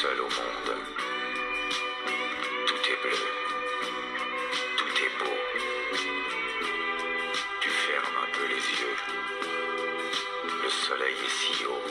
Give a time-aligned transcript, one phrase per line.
[0.00, 0.70] seul au monde.
[2.68, 3.20] Tout est bleu.
[4.78, 5.36] Tout est beau.
[7.62, 8.98] Tu fermes un peu les yeux.
[10.64, 11.86] Le soleil est si haut.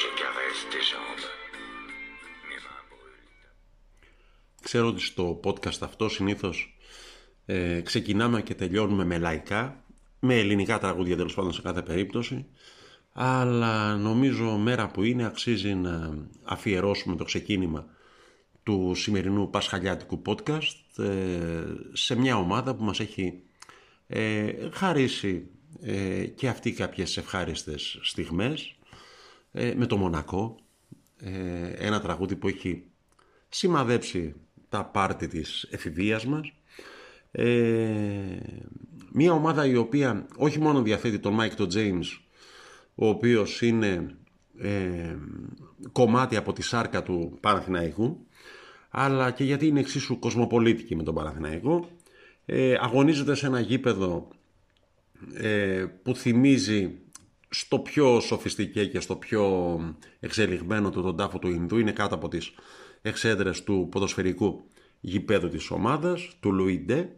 [0.00, 1.26] Je caresse tes jambes.
[2.48, 3.52] Mes mains brûlent.
[4.62, 6.78] Ξέρω ότι στο podcast αυτό συνήθως
[7.46, 9.84] ε, ξεκινάμε και τελειώνουμε με λαϊκά,
[10.20, 12.46] με ελληνικά τραγούδια τέλο πάντων σε κάθε περίπτωση,
[13.18, 17.86] αλλά νομίζω μέρα που είναι αξίζει να αφιερώσουμε το ξεκίνημα
[18.62, 23.42] του σημερινού πασχαλιάτικου podcast ε, σε μια ομάδα που μας έχει
[24.06, 25.46] ε, χαρίσει
[25.82, 28.76] ε, και αυτή κάποιες ευχάριστες στιγμές
[29.52, 30.56] ε, με το Μονακό,
[31.20, 32.84] ε, ένα τραγούδι που έχει
[33.48, 34.34] σημαδέψει
[34.68, 36.52] τα πάρτι της εφηβείας μας.
[39.12, 42.25] Μια ομάδα η οποία όχι μόνο διαθέτει τον Mike τον James
[42.96, 44.16] ο οποίος είναι
[44.58, 45.16] ε,
[45.92, 48.26] κομμάτι από τη σάρκα του Παναθηναϊκού
[48.90, 51.88] αλλά και γιατί είναι εξίσου κοσμοπολίτικη με τον Παναθηναϊκό
[52.46, 54.28] ε, αγωνίζεται σε ένα γήπεδο
[55.34, 56.98] ε, που θυμίζει
[57.48, 59.78] στο πιο σοφιστικέ και στο πιο
[60.20, 62.52] εξελιγμένο του τον τάφο του Ινδού είναι κάτω από τις
[63.02, 64.64] εξέδρες του ποδοσφαιρικού
[65.00, 67.16] γηπέδου της ομάδας, του Λουίντε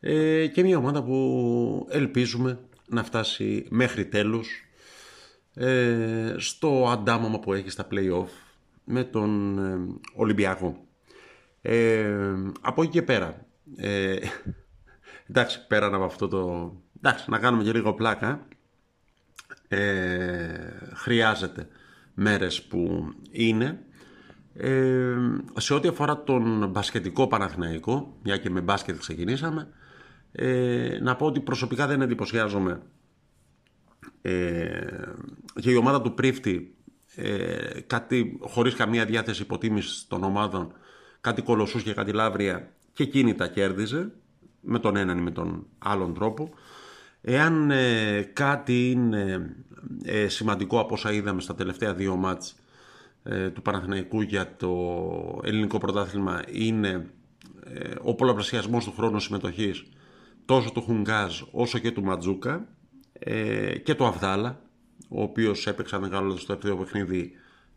[0.00, 4.65] ε, και μια ομάδα που ελπίζουμε να φτάσει μέχρι τέλους
[5.58, 8.28] ε, στο αντάμωμα που έχεις στα play-off
[8.84, 9.78] με τον ε,
[10.14, 10.86] Ολυμπιακό.
[11.62, 13.46] Ε, από εκεί και πέρα,
[13.76, 14.16] ε,
[15.30, 16.72] εντάξει πέραν από αυτό το...
[16.96, 18.46] Εντάξει, να κάνουμε και λίγο πλάκα.
[19.68, 20.58] Ε,
[20.94, 21.68] χρειάζεται
[22.14, 23.80] μέρες που είναι.
[24.54, 25.16] Ε,
[25.56, 29.68] σε ό,τι αφορά τον μπασκετικό Παναθηναϊκό, μια και με μπάσκετ ξεκινήσαμε,
[30.32, 32.78] ε, να πω ότι προσωπικά δεν εντυπωσιάζομαι ε,
[35.60, 36.76] και η ομάδα του Πρίφτη
[37.16, 40.72] ε, κάτι χωρίς καμία διάθεση υποτίμησης των ομάδων
[41.20, 44.10] κάτι κολοσσούς και κάτι λαύρια και εκείνη τα κέρδιζε
[44.60, 46.50] με τον έναν ή με τον άλλον τρόπο.
[47.20, 49.56] Εάν ε, κάτι είναι
[50.04, 52.56] ε, σημαντικό από όσα είδαμε στα τελευταία δύο μάτς
[53.54, 54.72] του Παναθηναϊκού για το
[55.42, 57.10] ελληνικό πρωτάθλημα είναι
[58.02, 59.84] ο πολλαπλασιασμός του χρόνου συμμετοχής
[60.44, 62.68] τόσο του Χουνγκάζ όσο και του Ματζούκα
[63.28, 64.60] ε, και του Αβδάλα
[65.08, 67.32] ο οποίος έπαιξε μεγάλο στο δεύτερο παιχνίδι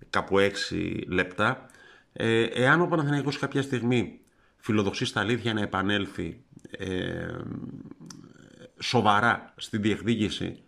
[0.09, 0.35] κάπου
[0.71, 1.65] 6 λεπτά
[2.13, 4.19] ε, εάν ο Παναθηναϊκός κάποια στιγμή
[4.57, 7.27] φιλοδοξεί στα αλήθεια να επανέλθει ε,
[8.79, 10.63] σοβαρά στην διεκδίκηση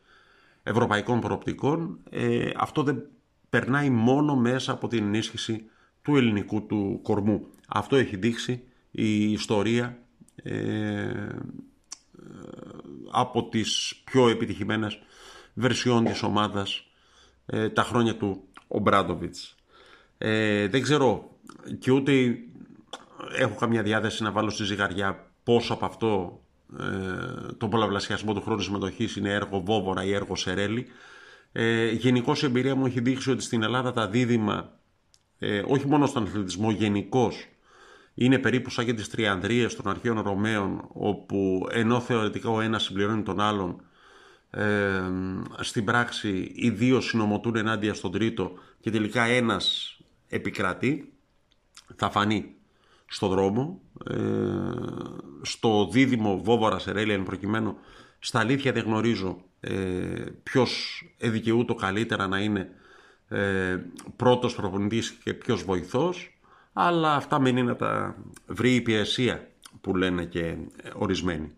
[0.64, 3.04] ευρωπαϊκών προοπτικών ε, αυτό δεν
[3.50, 5.66] περνάει μόνο μέσα από την ενίσχυση
[6.02, 7.48] του ελληνικού του κορμού.
[7.68, 9.98] Αυτό έχει δείξει η ιστορία
[10.36, 11.28] ε,
[13.12, 15.00] από τις πιο επιτυχημένες
[15.54, 16.84] βερσιόν της ομάδας
[17.46, 19.56] ε, τα χρόνια του ο Μπράντοβιτς.
[20.18, 21.30] Ε, δεν ξέρω
[21.80, 22.38] και ούτε
[23.38, 26.42] έχω καμία διάθεση να βάλω στη ζυγαριά πόσο από αυτό
[26.80, 30.88] ε, τον πολλαπλασιασμό του χρόνου συμμετοχής είναι έργο Βόβορα ή έργο Σερέλη.
[31.52, 34.80] Ε, Γενικώς η εμπειρία μου έχει δείξει ότι στην Ελλάδα τα δίδυμα,
[35.40, 37.48] ε, όχι μόνο στον αθλητισμό, γενικώς
[38.24, 43.24] είναι περίπου σαν και τις τριανδρίες των αρχαίων Ρωμαίων όπου ενώ θεωρητικά ο ένας συμπληρώνει
[43.24, 43.82] τον άλλον
[44.50, 45.02] ε,
[45.60, 51.14] στην πράξη οι δύο συνομωτούν ενάντια στον τρίτο και τελικά ένας επικρατεί
[51.96, 52.56] θα φανεί
[53.06, 54.16] στο δρόμο ε,
[55.42, 57.78] στο δίδυμο Βόβορα Σερέλια εν προκειμένου
[58.20, 59.74] στα αλήθεια δεν γνωρίζω ε,
[60.44, 62.70] ποιος εδικαιούτο καλύτερα να είναι
[63.28, 63.78] ε,
[64.16, 66.41] πρώτος προπονητής και ποιος βοηθός
[66.74, 68.16] αλλά αυτά μένει να τα
[68.48, 69.48] βρει η υπηρεσία
[69.82, 70.58] που λένε και
[70.94, 71.52] ορισμένοι.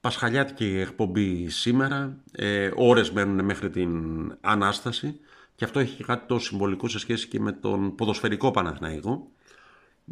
[0.00, 3.92] Πασχαλιάτικη εκπομπή σήμερα, ε, ώρες μένουν μέχρι την
[4.40, 5.20] Ανάσταση
[5.54, 9.28] και αυτό έχει κάτι το συμβολικό σε σχέση και με τον ποδοσφαιρικό Παναθηναϊκό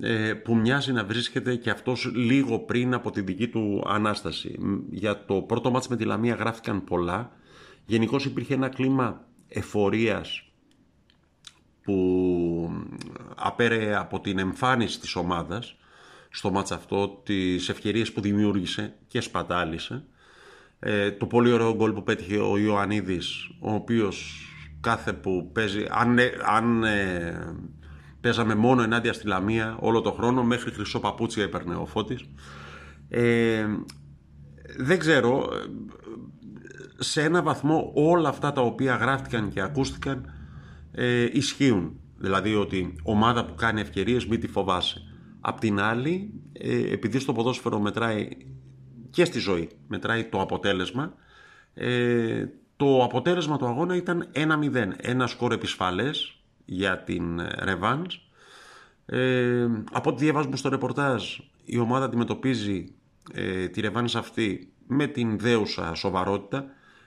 [0.00, 4.58] ε, που μοιάζει να βρίσκεται και αυτός λίγο πριν από την δική του Ανάσταση.
[4.90, 7.32] Για το πρώτο μάτς με τη Λαμία γράφτηκαν πολλά.
[7.86, 10.52] Γενικώς υπήρχε ένα κλίμα εφορίας
[11.82, 11.94] που
[13.36, 15.76] απέρε από την εμφάνιση της ομάδας
[16.30, 20.04] στο μάτς αυτό, τις ευκαιρίες που δημιούργησε και σπατάλησε.
[20.78, 24.46] Ε, το πολύ ωραίο γκολ που πέτυχε ο Ιωαννίδης, ο οποίος
[24.80, 27.56] κάθε που παίζει, αν, ε, αν ε,
[28.20, 32.28] παίζαμε μόνο ενάντια στη Λαμία όλο το χρόνο, μέχρι χρυσό παπούτσι έπαιρνε ο Φώτης.
[33.08, 33.66] Ε,
[34.76, 35.48] δεν ξέρω,
[36.98, 40.32] σε ένα βαθμό όλα αυτά τα οποία γράφτηκαν και ακούστηκαν
[40.92, 42.00] ε, ισχύουν.
[42.22, 45.02] Δηλαδή ότι ομάδα που κάνει ευκαιρίες μην τη φοβάσαι.
[45.40, 48.28] Απ' την άλλη, ε, επειδή στο ποδόσφαιρο μετράει
[49.10, 51.14] και στη ζωή, μετράει το αποτέλεσμα,
[51.74, 52.44] ε,
[52.76, 54.94] το αποτέλεσμα του αγώνα ήταν 1-0.
[54.96, 58.06] Ένα σκορ επισφαλές για την Revans.
[59.06, 62.94] Ε, από ό,τι διαβάζουμε στο ρεπορτάζ, η ομάδα αντιμετωπίζει
[63.32, 66.64] ε, τη Revans αυτή με την δέουσα σοβαρότητα.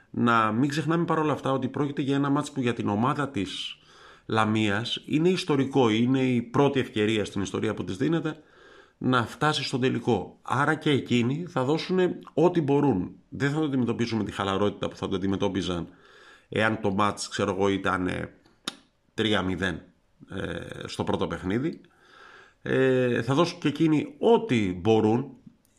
[0.10, 3.80] Να μην ξεχνάμε παρόλα αυτά ότι πρόκειται για ένα μάτς που για την ομάδα της
[4.26, 8.38] Λαμίας είναι ιστορικό, είναι η πρώτη ευκαιρία στην ιστορία που της δίνεται
[8.98, 10.40] να φτάσει στον τελικό.
[10.42, 12.00] Άρα και εκείνοι θα δώσουν
[12.34, 13.16] ό,τι μπορούν.
[13.30, 15.88] Δεν θα το αντιμετωπίσουν με τη χαλαρότητα που θα το αντιμετώπιζαν
[16.50, 18.10] εάν το μάτς, ξέρω εγώ, ήταν
[19.18, 19.80] 3-0 ε,
[20.86, 21.82] στο πρώτο παιχνίδι.
[22.62, 25.30] Ε, θα δώσουν και εκείνοι ό,τι μπορούν.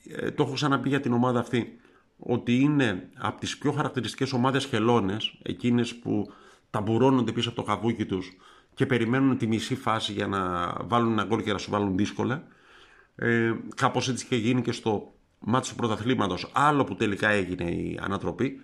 [0.08, 1.78] Ε, το έχω ξαναπεί για την ομάδα αυτή
[2.19, 6.32] ότι είναι από τις πιο χαρακτηριστικές ομάδες χελώνες, εκείνες που
[6.76, 8.37] ταμπουρώνονται πίσω από το καβούκι τους
[8.75, 12.46] και περιμένουν τη μισή φάση για να βάλουν ένα γκολ και να σου βάλουν δύσκολα.
[13.14, 17.99] Ε, κάπως έτσι και γίνει και στο μάτι του πρωταθλήματος, άλλο που τελικά έγινε η
[18.02, 18.61] ανατροπή.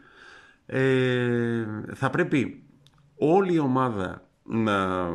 [0.66, 1.64] Ε,
[1.94, 2.62] θα πρέπει
[3.16, 5.08] όλη η ομάδα να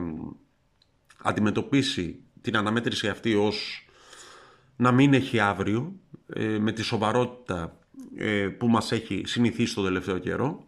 [1.22, 3.88] αντιμετωπίσει την αναμέτρηση αυτή ως
[4.76, 5.94] να μην έχει αύριο,
[6.34, 7.80] ε, με τη σοβαρότητα
[8.16, 10.68] ε, που μας έχει συνηθίσει το τελευταίο καιρό.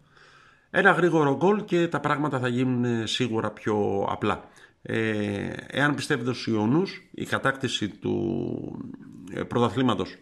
[0.72, 4.44] Ένα γρήγορο γκολ και τα πράγματα θα γίνουν σίγουρα πιο απλά.
[4.82, 8.92] Ε, εάν πιστεύετε στους Ιωνούς, η κατάκτηση του
[9.34, 10.16] ε, πρωταθλήματος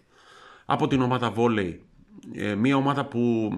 [0.65, 1.81] από την ομάδα Βόλεϊ,
[2.33, 3.51] ε, μια ομάδα που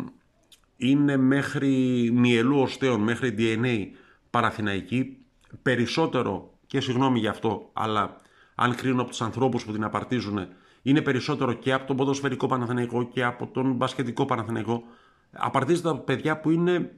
[0.77, 1.75] είναι μέχρι
[2.13, 3.87] μυελού οστέων, μέχρι DNA
[4.29, 5.17] παραθυναϊκή,
[5.61, 8.15] περισσότερο, και συγγνώμη γι' αυτό, αλλά
[8.55, 10.47] αν κρίνω από τους ανθρώπους που την απαρτίζουν,
[10.81, 14.83] είναι περισσότερο και από τον ποδοσφαιρικό Παναθηναϊκό και από τον μπασκετικό Παναθηναϊκό.
[15.31, 16.91] Απαρτίζεται από παιδιά που είναι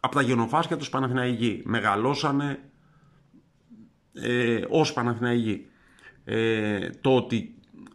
[0.00, 1.62] από τα γενοφάσκια τους Παναθηναϊκοί.
[1.64, 2.58] Μεγαλώσανε
[4.12, 5.66] ε, ως Παναθηναϊκοί.
[6.24, 7.54] Ε, το ότι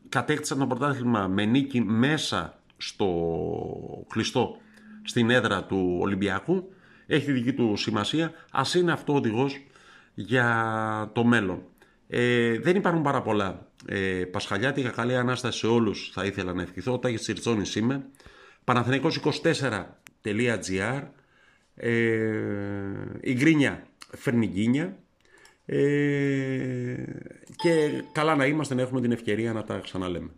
[0.10, 4.58] κατέκτησαν το πρωτάθλημα με νίκη μέσα στο κλειστό
[5.04, 6.70] στην έδρα του Ολυμπιακού
[7.08, 8.32] έχει τη δική του σημασία.
[8.52, 9.66] Ας είναι αυτό οδηγός
[10.14, 11.62] για το μέλλον.
[12.08, 13.68] Ε, δεν υπάρχουν πάρα πολλά.
[13.86, 16.94] Ε, Πασχαλιάτικα καλή ανάσταση σε όλους θα ήθελα να ευχηθώ.
[16.94, 18.06] Ο Τάγης Τσιρτσόνης είμαι
[18.72, 21.02] Παναθηναϊκός24.gr
[21.76, 21.90] ε,
[23.22, 23.88] Η Γκρίνια
[24.18, 24.98] φέρνει γκίνια
[25.66, 25.78] ε,
[27.56, 30.30] και καλά να είμαστε να έχουμε την ευκαιρία να τα ξαναλέμε.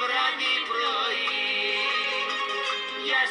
[0.00, 1.28] Βράδυ πρωί
[3.04, 3.22] για